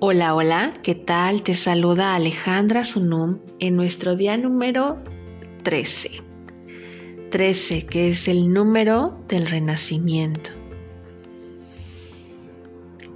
Hola, 0.00 0.36
hola, 0.36 0.70
¿qué 0.84 0.94
tal? 0.94 1.42
Te 1.42 1.54
saluda 1.54 2.14
Alejandra 2.14 2.84
Sunum 2.84 3.40
en 3.58 3.74
nuestro 3.74 4.14
día 4.14 4.36
número 4.36 5.02
13. 5.64 6.22
13, 7.32 7.84
que 7.84 8.10
es 8.10 8.28
el 8.28 8.52
número 8.52 9.20
del 9.26 9.48
renacimiento. 9.48 10.50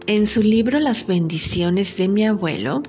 En 0.08 0.26
su 0.26 0.42
libro 0.42 0.80
Las 0.80 1.06
bendiciones 1.06 1.96
de 1.98 2.08
mi 2.08 2.26
abuelo, 2.26 2.82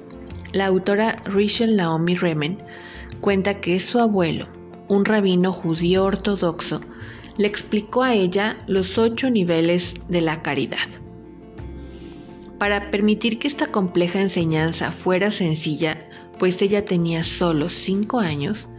la 0.53 0.65
autora 0.65 1.21
Rachel 1.25 1.75
Naomi 1.75 2.15
Remen 2.15 2.57
cuenta 3.21 3.61
que 3.61 3.79
su 3.79 3.99
abuelo, 3.99 4.47
un 4.87 5.05
rabino 5.05 5.51
judío 5.51 6.05
ortodoxo, 6.05 6.81
le 7.37 7.45
explicó 7.45 8.01
a 8.01 8.15
ella 8.15 8.57
los 8.65 8.97
ocho 8.97 9.29
niveles 9.29 9.93
de 10.09 10.21
la 10.21 10.41
caridad. 10.41 11.02
Para 12.63 12.91
permitir 12.91 13.39
que 13.39 13.49
esta 13.49 13.65
compleja 13.65 14.21
enseñanza 14.21 14.93
fuera 14.93 15.31
sencilla, 15.31 16.07
pues 16.39 16.61
ella 16.61 16.85
tenía 16.85 17.21
solo 17.21 17.67
cinco 17.67 18.21
años, 18.21 18.69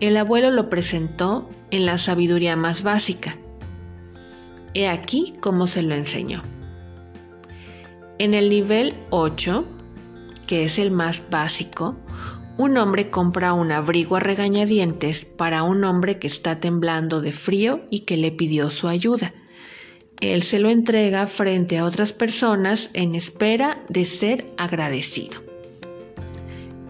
el 0.00 0.16
abuelo 0.16 0.50
lo 0.50 0.68
presentó 0.68 1.48
en 1.70 1.86
la 1.86 1.98
sabiduría 1.98 2.56
más 2.56 2.82
básica. 2.82 3.38
He 4.74 4.88
aquí 4.88 5.34
cómo 5.38 5.68
se 5.68 5.84
lo 5.84 5.94
enseñó. 5.94 6.42
En 8.18 8.34
el 8.34 8.50
nivel 8.50 8.94
8, 9.10 9.64
que 10.48 10.64
es 10.64 10.80
el 10.80 10.90
más 10.90 11.22
básico, 11.30 11.94
un 12.56 12.76
hombre 12.76 13.08
compra 13.08 13.52
un 13.52 13.70
abrigo 13.70 14.16
a 14.16 14.20
regañadientes 14.20 15.24
para 15.24 15.62
un 15.62 15.84
hombre 15.84 16.18
que 16.18 16.26
está 16.26 16.58
temblando 16.58 17.20
de 17.20 17.30
frío 17.30 17.82
y 17.88 18.00
que 18.00 18.16
le 18.16 18.32
pidió 18.32 18.68
su 18.68 18.88
ayuda. 18.88 19.32
Él 20.20 20.42
se 20.42 20.58
lo 20.58 20.68
entrega 20.68 21.26
frente 21.28 21.78
a 21.78 21.84
otras 21.84 22.12
personas 22.12 22.90
en 22.92 23.14
espera 23.14 23.80
de 23.88 24.04
ser 24.04 24.46
agradecido. 24.56 25.40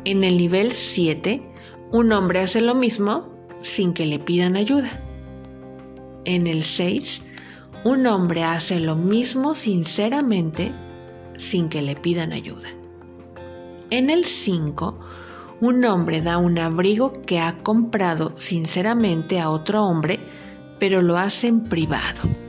En 0.07 0.25
el 0.25 0.39
nivel 0.39 0.73
7, 0.73 1.43
un 1.93 2.13
hombre 2.13 2.41
hace 2.41 2.63
lo 2.63 2.75
mismo 2.75 3.29
sin 3.61 3.93
que 3.93 4.07
le 4.07 4.19
pidan 4.19 4.57
ayuda. 4.57 5.03
En 6.25 6.47
el 6.47 6.63
6, 6.63 7.23
un 7.85 8.07
hombre 8.07 8.45
hace 8.45 8.81
lo 8.81 8.97
mismo 8.97 9.55
sinceramente 9.55 10.73
sin 11.37 11.69
que 11.69 11.83
le 11.83 11.97
pidan 11.97 12.33
ayuda. 12.33 12.69
En 13.91 14.09
el 14.09 14.25
5, 14.25 14.99
un 15.61 15.85
hombre 15.85 16.23
da 16.23 16.39
un 16.39 16.59
abrigo 16.59 17.13
que 17.27 17.41
ha 17.41 17.59
comprado 17.59 18.33
sinceramente 18.39 19.39
a 19.39 19.51
otro 19.51 19.85
hombre, 19.85 20.19
pero 20.79 21.03
lo 21.03 21.19
hace 21.19 21.49
en 21.49 21.65
privado. 21.65 22.48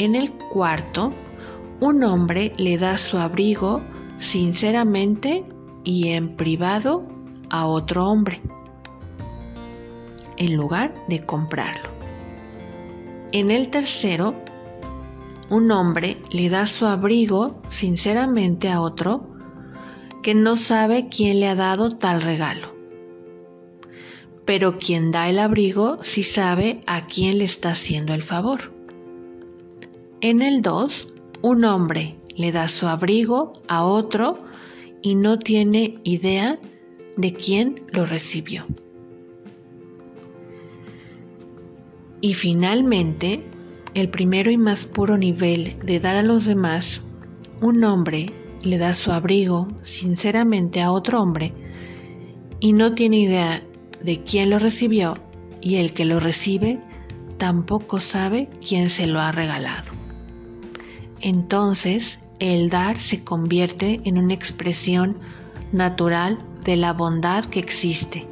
En 0.00 0.14
el 0.14 0.32
cuarto, 0.32 1.12
un 1.78 2.02
hombre 2.04 2.54
le 2.56 2.78
da 2.78 2.96
su 2.96 3.18
abrigo 3.18 3.82
sinceramente 4.16 5.44
y 5.84 6.08
en 6.08 6.36
privado 6.36 7.06
a 7.50 7.66
otro 7.66 8.08
hombre, 8.08 8.40
en 10.38 10.56
lugar 10.56 10.94
de 11.06 11.22
comprarlo. 11.22 11.90
En 13.32 13.50
el 13.50 13.68
tercero, 13.68 14.34
un 15.50 15.70
hombre 15.70 16.16
le 16.30 16.48
da 16.48 16.64
su 16.64 16.86
abrigo 16.86 17.60
sinceramente 17.68 18.70
a 18.70 18.80
otro 18.80 19.28
que 20.22 20.34
no 20.34 20.56
sabe 20.56 21.10
quién 21.10 21.40
le 21.40 21.48
ha 21.48 21.54
dado 21.54 21.90
tal 21.90 22.22
regalo. 22.22 22.74
Pero 24.46 24.78
quien 24.78 25.10
da 25.10 25.28
el 25.28 25.38
abrigo 25.38 25.98
sí 26.00 26.22
sabe 26.22 26.80
a 26.86 27.04
quién 27.04 27.36
le 27.36 27.44
está 27.44 27.72
haciendo 27.72 28.14
el 28.14 28.22
favor. 28.22 28.79
En 30.22 30.42
el 30.42 30.60
2, 30.60 31.08
un 31.40 31.64
hombre 31.64 32.16
le 32.36 32.52
da 32.52 32.68
su 32.68 32.86
abrigo 32.86 33.54
a 33.68 33.86
otro 33.86 34.44
y 35.00 35.14
no 35.14 35.38
tiene 35.38 35.98
idea 36.04 36.58
de 37.16 37.32
quién 37.32 37.86
lo 37.90 38.04
recibió. 38.04 38.66
Y 42.20 42.34
finalmente, 42.34 43.42
el 43.94 44.10
primero 44.10 44.50
y 44.50 44.58
más 44.58 44.84
puro 44.84 45.16
nivel 45.16 45.78
de 45.82 46.00
dar 46.00 46.16
a 46.16 46.22
los 46.22 46.44
demás, 46.44 47.00
un 47.62 47.82
hombre 47.82 48.30
le 48.62 48.76
da 48.76 48.92
su 48.92 49.12
abrigo 49.12 49.68
sinceramente 49.82 50.82
a 50.82 50.92
otro 50.92 51.22
hombre 51.22 51.54
y 52.60 52.74
no 52.74 52.94
tiene 52.94 53.20
idea 53.20 53.62
de 54.04 54.22
quién 54.22 54.50
lo 54.50 54.58
recibió 54.58 55.16
y 55.62 55.76
el 55.76 55.94
que 55.94 56.04
lo 56.04 56.20
recibe 56.20 56.78
tampoco 57.38 58.00
sabe 58.00 58.50
quién 58.60 58.90
se 58.90 59.06
lo 59.06 59.18
ha 59.18 59.32
regalado. 59.32 59.99
Entonces, 61.20 62.18
el 62.38 62.70
dar 62.70 62.98
se 62.98 63.22
convierte 63.22 64.00
en 64.04 64.18
una 64.18 64.34
expresión 64.34 65.18
natural 65.72 66.38
de 66.64 66.76
la 66.76 66.92
bondad 66.92 67.44
que 67.44 67.60
existe 67.60 68.26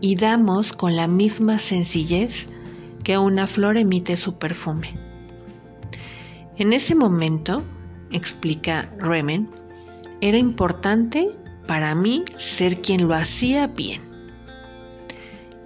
y 0.00 0.16
damos 0.16 0.72
con 0.72 0.96
la 0.96 1.08
misma 1.08 1.58
sencillez 1.58 2.48
que 3.04 3.16
una 3.16 3.46
flor 3.46 3.76
emite 3.76 4.16
su 4.16 4.38
perfume. 4.38 4.98
En 6.56 6.72
ese 6.72 6.94
momento, 6.94 7.62
explica 8.10 8.90
Remen, 8.98 9.48
era 10.20 10.38
importante 10.38 11.30
para 11.66 11.94
mí 11.94 12.24
ser 12.36 12.80
quien 12.80 13.08
lo 13.08 13.14
hacía 13.14 13.66
bien. 13.66 14.02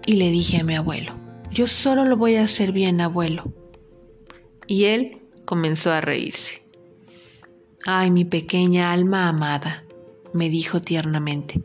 Y 0.07 0.17
le 0.17 0.31
dije 0.31 0.59
a 0.59 0.65
mi 0.65 0.75
abuelo, 0.75 1.13
yo 1.51 1.67
solo 1.67 2.05
lo 2.05 2.17
voy 2.17 2.37
a 2.37 2.43
hacer 2.43 2.73
bien, 2.73 3.01
abuelo. 3.01 3.53
Y 4.67 4.85
él 4.85 5.23
comenzó 5.49 5.93
a 5.93 6.03
reírse. 6.03 6.63
Ay, 7.87 8.11
mi 8.11 8.27
pequeña 8.27 8.93
alma 8.93 9.31
amada, 9.31 9.83
me 10.35 10.51
dijo 10.51 10.83
tiernamente. 10.83 11.63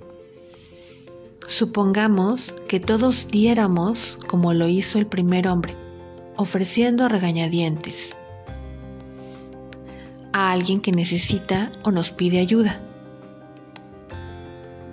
Supongamos 1.48 2.56
que 2.70 2.80
todos 2.80 3.28
diéramos 3.28 4.18
como 4.26 4.54
lo 4.54 4.70
hizo 4.70 5.00
el 5.00 5.06
primer 5.06 5.50
hombre, 5.50 5.76
ofreciendo 6.38 7.04
a 7.04 7.10
regañadientes 7.10 8.16
a 10.32 10.54
alguien 10.54 10.80
que 10.80 10.94
necesita 10.94 11.70
o 11.84 11.92
nos 11.92 12.10
pide 12.10 12.40
ayuda. 12.40 12.82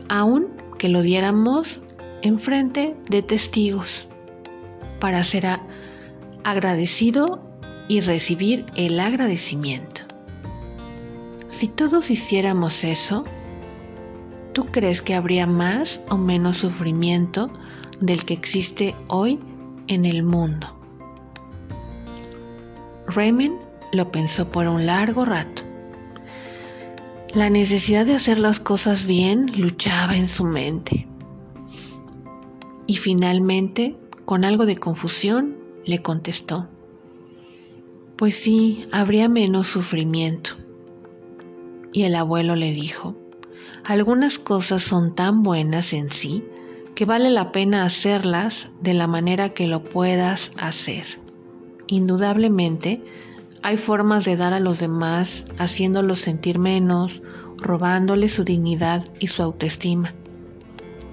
Aún 0.09 0.49
que 0.79 0.89
lo 0.89 1.03
diéramos 1.03 1.79
en 2.23 2.41
frente 2.41 2.97
de 3.09 3.23
testigos 3.23 4.09
para 4.99 5.23
ser 5.23 5.47
agradecido 6.43 7.50
y 7.91 8.03
recibir 8.03 8.67
el 8.77 9.01
agradecimiento. 9.01 10.03
Si 11.49 11.67
todos 11.67 12.13
hiciéramos 12.13 12.85
eso, 12.85 13.25
¿tú 14.53 14.67
crees 14.67 15.03
que 15.03 15.17
habría 15.17 15.49
más 15.49 16.01
o 16.09 16.17
menos 16.17 16.59
sufrimiento 16.59 17.51
del 17.99 18.25
que 18.25 18.35
existe 18.35 18.95
hoy 19.09 19.41
en 19.89 20.05
el 20.05 20.23
mundo? 20.23 20.69
Raymond 23.09 23.59
lo 23.93 24.13
pensó 24.13 24.53
por 24.53 24.69
un 24.69 24.87
largo 24.87 25.25
rato. 25.25 25.63
La 27.35 27.51
necesidad 27.51 28.07
de 28.07 28.15
hacer 28.15 28.39
las 28.39 28.61
cosas 28.61 29.05
bien 29.05 29.51
luchaba 29.61 30.17
en 30.17 30.29
su 30.29 30.45
mente. 30.45 31.09
Y 32.87 32.99
finalmente, 32.99 33.97
con 34.27 34.45
algo 34.45 34.65
de 34.65 34.77
confusión, 34.77 35.57
le 35.85 36.01
contestó, 36.03 36.69
pues 38.21 38.35
sí, 38.35 38.85
habría 38.93 39.31
menos 39.31 39.67
sufrimiento. 39.67 40.51
Y 41.91 42.03
el 42.03 42.15
abuelo 42.15 42.55
le 42.55 42.71
dijo, 42.71 43.17
algunas 43.83 44.39
cosas 44.39 44.83
son 44.83 45.15
tan 45.15 45.43
buenas 45.43 45.95
en 45.95 46.11
sí 46.11 46.45
que 46.95 47.07
vale 47.07 47.31
la 47.31 47.51
pena 47.51 47.83
hacerlas 47.83 48.69
de 48.83 48.93
la 48.93 49.07
manera 49.07 49.55
que 49.55 49.67
lo 49.67 49.85
puedas 49.85 50.53
hacer. 50.59 51.05
Indudablemente, 51.87 53.03
hay 53.63 53.79
formas 53.79 54.27
de 54.27 54.37
dar 54.37 54.53
a 54.53 54.61
los 54.61 54.81
demás 54.81 55.47
haciéndolos 55.57 56.19
sentir 56.19 56.59
menos, 56.59 57.23
robándoles 57.57 58.35
su 58.35 58.45
dignidad 58.45 59.03
y 59.19 59.29
su 59.29 59.43
autoestima. 59.43 60.13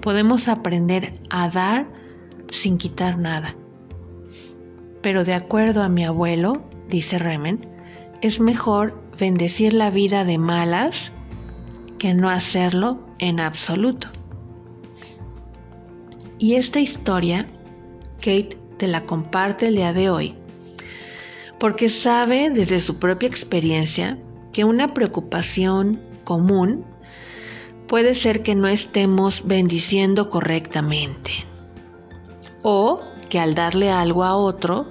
Podemos 0.02 0.46
aprender 0.46 1.14
a 1.30 1.48
dar 1.48 1.88
sin 2.50 2.76
quitar 2.76 3.16
nada. 3.16 3.56
Pero 5.00 5.24
de 5.24 5.32
acuerdo 5.32 5.82
a 5.82 5.88
mi 5.88 6.04
abuelo, 6.04 6.67
dice 6.88 7.18
Remen, 7.18 7.60
es 8.20 8.40
mejor 8.40 9.00
bendecir 9.18 9.74
la 9.74 9.90
vida 9.90 10.24
de 10.24 10.38
malas 10.38 11.12
que 11.98 12.14
no 12.14 12.30
hacerlo 12.30 13.00
en 13.18 13.40
absoluto. 13.40 14.08
Y 16.38 16.54
esta 16.54 16.80
historia, 16.80 17.48
Kate 18.18 18.56
te 18.76 18.86
la 18.86 19.04
comparte 19.04 19.68
el 19.68 19.76
día 19.76 19.92
de 19.92 20.10
hoy 20.10 20.34
porque 21.58 21.88
sabe 21.88 22.50
desde 22.50 22.80
su 22.80 22.98
propia 22.98 23.26
experiencia 23.26 24.18
que 24.52 24.64
una 24.64 24.94
preocupación 24.94 26.00
común 26.24 26.84
puede 27.88 28.14
ser 28.14 28.42
que 28.42 28.54
no 28.54 28.68
estemos 28.68 29.46
bendiciendo 29.46 30.28
correctamente 30.28 31.32
o 32.62 33.00
que 33.28 33.40
al 33.40 33.54
darle 33.54 33.90
algo 33.90 34.24
a 34.24 34.36
otro 34.36 34.86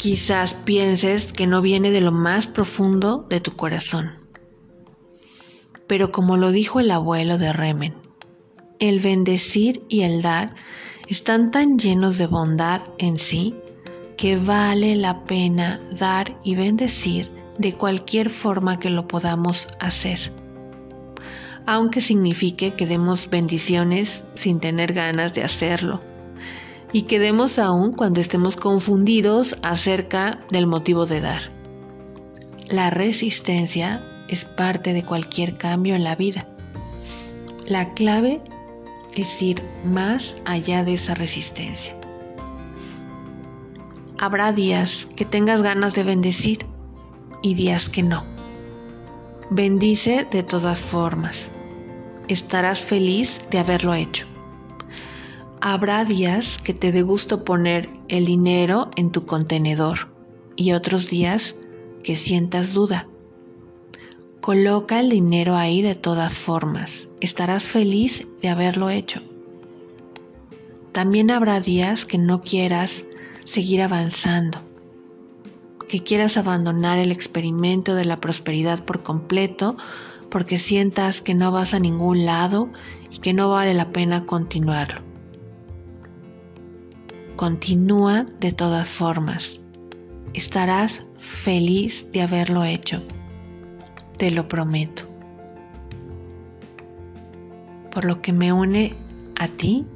quizás 0.00 0.54
pienses 0.54 1.34
que 1.34 1.46
no 1.46 1.60
viene 1.60 1.90
de 1.90 2.00
lo 2.00 2.10
más 2.10 2.46
profundo 2.46 3.26
de 3.28 3.38
tu 3.40 3.54
corazón. 3.54 4.12
Pero 5.86 6.10
como 6.10 6.38
lo 6.38 6.52
dijo 6.52 6.80
el 6.80 6.90
abuelo 6.90 7.36
de 7.36 7.52
Remen, 7.52 7.94
el 8.78 9.00
bendecir 9.00 9.84
y 9.90 10.00
el 10.02 10.22
dar 10.22 10.54
están 11.06 11.50
tan 11.50 11.78
llenos 11.78 12.16
de 12.16 12.26
bondad 12.26 12.80
en 12.96 13.18
sí 13.18 13.54
que 14.16 14.38
vale 14.38 14.96
la 14.96 15.24
pena 15.24 15.78
dar 15.92 16.34
y 16.42 16.54
bendecir 16.54 17.30
de 17.58 17.74
cualquier 17.74 18.30
forma 18.30 18.78
que 18.78 18.88
lo 18.88 19.06
podamos 19.06 19.68
hacer. 19.80 20.32
Aunque 21.66 22.00
signifique 22.00 22.72
que 22.72 22.86
demos 22.86 23.28
bendiciones 23.28 24.24
sin 24.32 24.60
tener 24.60 24.94
ganas 24.94 25.34
de 25.34 25.44
hacerlo. 25.44 26.00
Y 26.92 27.02
que 27.02 27.18
demos 27.18 27.58
aún 27.58 27.92
cuando 27.92 28.20
estemos 28.20 28.56
confundidos 28.56 29.56
acerca 29.62 30.40
del 30.50 30.66
motivo 30.66 31.06
de 31.06 31.20
dar. 31.20 31.40
La 32.68 32.90
resistencia 32.90 34.04
es 34.28 34.44
parte 34.44 34.92
de 34.92 35.04
cualquier 35.04 35.56
cambio 35.56 35.94
en 35.94 36.04
la 36.04 36.16
vida. 36.16 36.48
La 37.66 37.88
clave 37.90 38.40
es 39.14 39.42
ir 39.42 39.62
más 39.84 40.36
allá 40.44 40.84
de 40.84 40.94
esa 40.94 41.14
resistencia. 41.14 41.96
Habrá 44.18 44.52
días 44.52 45.08
que 45.16 45.24
tengas 45.24 45.62
ganas 45.62 45.94
de 45.94 46.04
bendecir 46.04 46.66
y 47.42 47.54
días 47.54 47.88
que 47.88 48.02
no. 48.02 48.24
Bendice 49.50 50.28
de 50.30 50.42
todas 50.42 50.78
formas. 50.78 51.50
Estarás 52.28 52.84
feliz 52.84 53.40
de 53.50 53.58
haberlo 53.58 53.94
hecho. 53.94 54.29
Habrá 55.62 56.06
días 56.06 56.56
que 56.56 56.72
te 56.72 56.90
dé 56.90 57.02
gusto 57.02 57.44
poner 57.44 57.90
el 58.08 58.24
dinero 58.24 58.90
en 58.96 59.12
tu 59.12 59.26
contenedor 59.26 60.08
y 60.56 60.72
otros 60.72 61.10
días 61.10 61.54
que 62.02 62.16
sientas 62.16 62.72
duda. 62.72 63.08
Coloca 64.40 65.00
el 65.00 65.10
dinero 65.10 65.56
ahí 65.56 65.82
de 65.82 65.94
todas 65.94 66.38
formas. 66.38 67.10
Estarás 67.20 67.64
feliz 67.64 68.26
de 68.40 68.48
haberlo 68.48 68.88
hecho. 68.88 69.20
También 70.92 71.30
habrá 71.30 71.60
días 71.60 72.06
que 72.06 72.16
no 72.16 72.40
quieras 72.40 73.04
seguir 73.44 73.82
avanzando, 73.82 74.62
que 75.90 76.02
quieras 76.02 76.38
abandonar 76.38 76.96
el 76.96 77.12
experimento 77.12 77.94
de 77.94 78.06
la 78.06 78.18
prosperidad 78.18 78.82
por 78.82 79.02
completo 79.02 79.76
porque 80.30 80.56
sientas 80.56 81.20
que 81.20 81.34
no 81.34 81.52
vas 81.52 81.74
a 81.74 81.80
ningún 81.80 82.24
lado 82.24 82.70
y 83.10 83.18
que 83.18 83.34
no 83.34 83.50
vale 83.50 83.74
la 83.74 83.92
pena 83.92 84.24
continuarlo. 84.24 85.09
Continúa 87.40 88.26
de 88.38 88.52
todas 88.52 88.90
formas. 88.90 89.62
Estarás 90.34 91.06
feliz 91.16 92.06
de 92.12 92.20
haberlo 92.20 92.64
hecho 92.64 93.02
te 94.18 94.30
lo 94.30 94.46
prometo. 94.46 95.04
Por 97.90 98.04
lo 98.04 98.20
que 98.20 98.34
me 98.34 98.52
une 98.52 98.94
a 99.38 99.48
ti, 99.48 99.86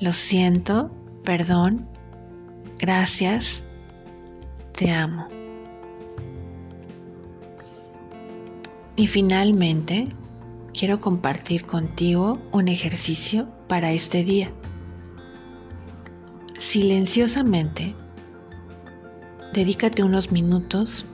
lo 0.00 0.12
siento, 0.12 0.92
perdón, 1.24 1.88
gracias, 2.78 3.64
te 4.76 4.92
amo. 4.92 5.26
Y 8.94 9.08
finalmente, 9.08 10.06
quiero 10.72 11.00
compartir 11.00 11.66
contigo 11.66 12.38
un 12.52 12.68
ejercicio 12.68 13.48
para 13.66 13.90
este 13.90 14.22
día. 14.22 14.52
Silenciosamente, 16.58 17.94
dedícate 19.52 20.02
unos 20.02 20.32
minutos 20.32 21.04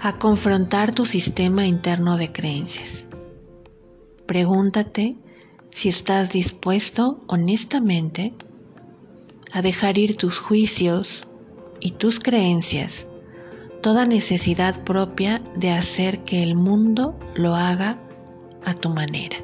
a 0.00 0.18
confrontar 0.18 0.92
tu 0.92 1.06
sistema 1.06 1.64
interno 1.64 2.16
de 2.16 2.32
creencias. 2.32 3.06
Pregúntate 4.26 5.16
si 5.70 5.88
estás 5.88 6.32
dispuesto 6.32 7.20
honestamente 7.28 8.34
a 9.52 9.62
dejar 9.62 9.96
ir 9.96 10.16
tus 10.16 10.40
juicios 10.40 11.28
y 11.78 11.92
tus 11.92 12.18
creencias, 12.18 13.06
toda 13.80 14.06
necesidad 14.06 14.82
propia 14.82 15.40
de 15.54 15.70
hacer 15.70 16.24
que 16.24 16.42
el 16.42 16.56
mundo 16.56 17.16
lo 17.36 17.54
haga 17.54 17.96
a 18.64 18.74
tu 18.74 18.88
manera. 18.88 19.36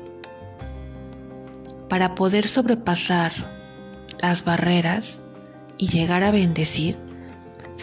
Para 1.88 2.16
poder 2.16 2.48
sobrepasar 2.48 3.63
las 4.28 4.42
barreras 4.42 5.20
y 5.76 5.88
llegar 5.88 6.22
a 6.22 6.30
bendecir, 6.30 6.96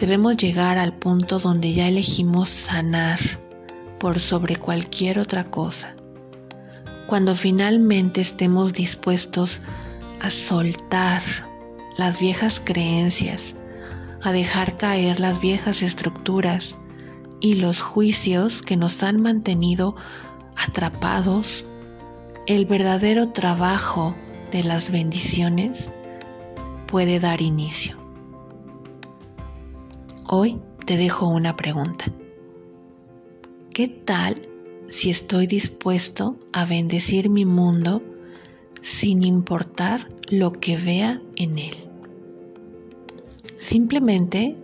debemos 0.00 0.36
llegar 0.36 0.76
al 0.76 0.92
punto 0.92 1.38
donde 1.38 1.72
ya 1.72 1.86
elegimos 1.86 2.48
sanar 2.48 3.20
por 4.00 4.18
sobre 4.18 4.56
cualquier 4.56 5.20
otra 5.20 5.44
cosa. 5.44 5.94
Cuando 7.06 7.36
finalmente 7.36 8.20
estemos 8.20 8.72
dispuestos 8.72 9.60
a 10.20 10.30
soltar 10.30 11.22
las 11.96 12.18
viejas 12.18 12.60
creencias, 12.64 13.54
a 14.20 14.32
dejar 14.32 14.76
caer 14.76 15.20
las 15.20 15.40
viejas 15.40 15.80
estructuras 15.80 16.76
y 17.40 17.54
los 17.54 17.80
juicios 17.80 18.62
que 18.62 18.76
nos 18.76 19.04
han 19.04 19.22
mantenido 19.22 19.94
atrapados, 20.56 21.64
el 22.48 22.66
verdadero 22.66 23.28
trabajo 23.28 24.16
de 24.50 24.64
las 24.64 24.90
bendiciones 24.90 25.88
puede 26.92 27.20
dar 27.20 27.40
inicio. 27.40 27.96
Hoy 30.28 30.60
te 30.84 30.98
dejo 30.98 31.26
una 31.26 31.56
pregunta. 31.56 32.12
¿Qué 33.72 33.88
tal 33.88 34.34
si 34.90 35.08
estoy 35.08 35.46
dispuesto 35.46 36.36
a 36.52 36.66
bendecir 36.66 37.30
mi 37.30 37.46
mundo 37.46 38.02
sin 38.82 39.22
importar 39.22 40.06
lo 40.28 40.52
que 40.52 40.76
vea 40.76 41.22
en 41.36 41.58
él? 41.58 41.74
Simplemente 43.56 44.58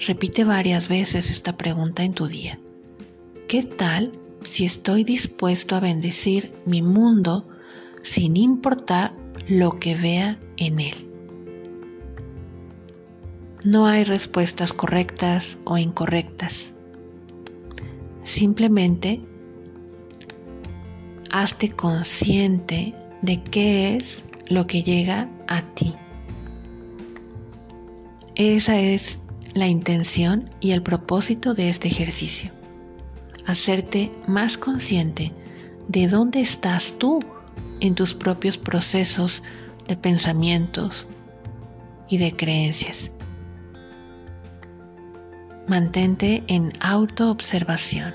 repite 0.00 0.42
varias 0.42 0.88
veces 0.88 1.30
esta 1.30 1.56
pregunta 1.56 2.02
en 2.02 2.14
tu 2.14 2.26
día. 2.26 2.58
¿Qué 3.46 3.62
tal 3.62 4.10
si 4.42 4.64
estoy 4.64 5.04
dispuesto 5.04 5.76
a 5.76 5.80
bendecir 5.80 6.52
mi 6.66 6.82
mundo 6.82 7.46
sin 8.02 8.36
importar 8.36 9.14
lo 9.46 9.78
que 9.78 9.94
vea 9.94 10.40
en 10.56 10.80
él? 10.80 11.13
No 13.64 13.86
hay 13.86 14.04
respuestas 14.04 14.74
correctas 14.74 15.56
o 15.64 15.78
incorrectas. 15.78 16.74
Simplemente 18.22 19.22
hazte 21.32 21.70
consciente 21.70 22.94
de 23.22 23.42
qué 23.42 23.96
es 23.96 24.22
lo 24.50 24.66
que 24.66 24.82
llega 24.82 25.30
a 25.48 25.62
ti. 25.62 25.94
Esa 28.34 28.78
es 28.78 29.18
la 29.54 29.66
intención 29.66 30.50
y 30.60 30.72
el 30.72 30.82
propósito 30.82 31.54
de 31.54 31.70
este 31.70 31.88
ejercicio. 31.88 32.52
Hacerte 33.46 34.12
más 34.26 34.58
consciente 34.58 35.32
de 35.88 36.06
dónde 36.08 36.42
estás 36.42 36.98
tú 36.98 37.20
en 37.80 37.94
tus 37.94 38.12
propios 38.12 38.58
procesos 38.58 39.42
de 39.88 39.96
pensamientos 39.96 41.08
y 42.10 42.18
de 42.18 42.36
creencias. 42.36 43.10
Mantente 45.66 46.44
en 46.46 46.72
autoobservación. 46.80 48.12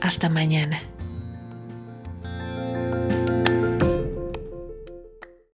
Hasta 0.00 0.30
mañana. 0.30 0.80